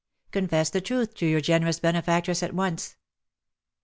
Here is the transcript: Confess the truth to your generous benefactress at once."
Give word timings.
Confess 0.31 0.71
the 0.71 0.81
truth 0.81 1.13
to 1.13 1.27
your 1.27 1.41
generous 1.41 1.79
benefactress 1.79 2.41
at 2.41 2.55
once." 2.55 2.95